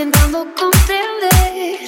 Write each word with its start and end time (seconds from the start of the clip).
intentando 0.00 0.46
comprender 0.54 1.78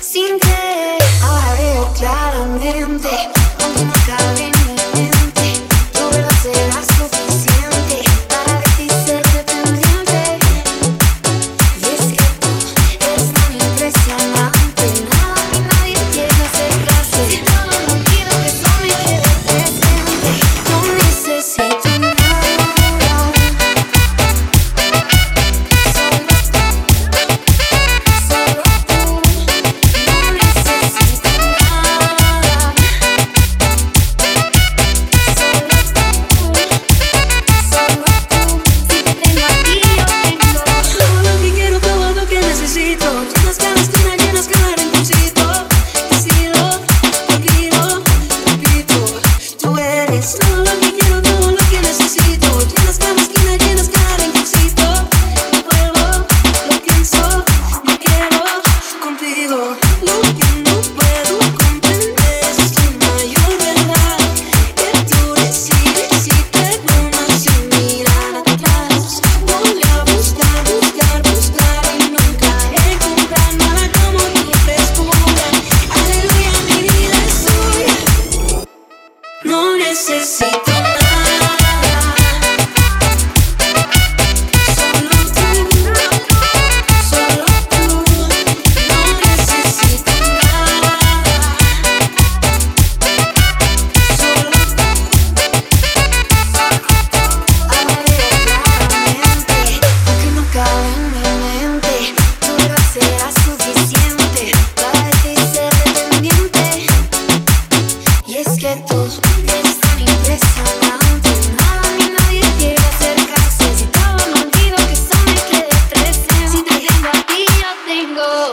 sin 0.00 0.38
creer. 0.38 1.02
Ahora 1.22 1.54
veo 1.54 1.92
claramente 1.94 3.41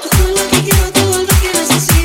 todo, 0.09 0.36
te 0.52 0.64
quiero 0.64 0.92
todo 0.92 1.22
lo 1.22 1.28
que 1.28 1.59
necesito. 1.59 1.99